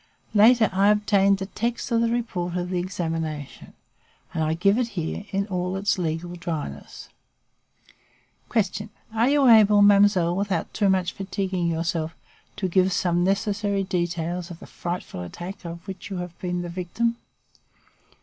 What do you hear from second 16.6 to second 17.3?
the victim?